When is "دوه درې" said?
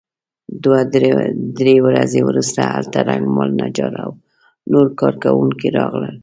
0.63-1.75